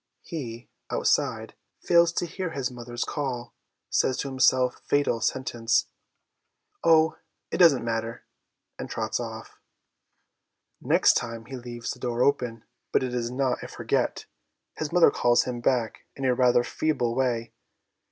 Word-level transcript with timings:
He, 0.23 0.67
outside, 0.89 1.53
fails 1.79 2.11
to 2.13 2.25
hear 2.25 2.49
his 2.49 2.71
mother's 2.71 3.03
call, 3.03 3.53
says, 3.91 4.17
to 4.17 4.29
himself 4.29 4.81
fatal 4.83 5.21
sentence!' 5.21 5.85
Oh, 6.83 7.19
it 7.51 7.57
doesn't 7.59 7.85
matter,' 7.85 8.23
and 8.79 8.89
trots 8.89 9.19
off. 9.19 9.59
Next 10.81 11.13
time 11.13 11.45
he 11.45 11.55
leaves 11.55 11.91
the 11.91 11.99
door 11.99 12.23
open, 12.23 12.63
but 12.91 13.03
it 13.03 13.13
is 13.13 13.29
not 13.29 13.61
a 13.61 13.67
'forget/ 13.67 14.25
His 14.75 14.91
mother 14.91 15.11
calls 15.11 15.43
him 15.43 15.61
back 15.61 16.07
in 16.15 16.25
a 16.25 16.33
rather 16.33 16.63
feeble 16.63 17.13
way. 17.13 17.53